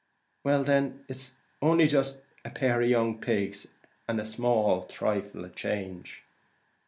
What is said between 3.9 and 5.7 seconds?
and a small thrifle of